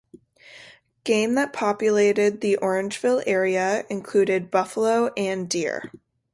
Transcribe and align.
Game 1.03 1.35
that 1.35 1.53
populated 1.53 2.41
the 2.41 2.57
Orangeville 2.59 3.21
area 3.27 3.85
included 3.87 4.49
buffalo 4.49 5.13
and 5.15 5.47
deer. 5.47 5.91